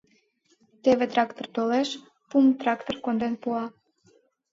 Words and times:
Теве 0.83 1.05
трактор 1.13 1.47
толеш, 1.55 1.89
пум 2.29 2.45
трактор 2.61 2.95
конден 3.03 3.33
пуа. 3.41 3.65